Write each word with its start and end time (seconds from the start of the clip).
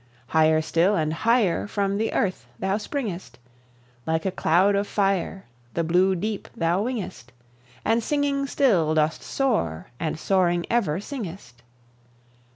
Higher 0.29 0.63
still 0.63 0.95
and 0.95 1.13
higher 1.13 1.67
From 1.67 1.99
the 1.99 2.11
earth 2.11 2.47
thou 2.57 2.77
springest, 2.77 3.37
Like 4.07 4.25
a 4.25 4.31
cloud 4.31 4.75
of 4.75 4.87
fire; 4.87 5.45
The 5.75 5.83
blue 5.83 6.15
deep 6.15 6.47
thou 6.57 6.85
wingest, 6.85 7.25
And 7.85 8.01
singing 8.01 8.47
still 8.47 8.95
dost 8.95 9.21
soar 9.21 9.91
and 9.99 10.17
soaring 10.17 10.65
ever 10.71 10.99
singest. 10.99 11.61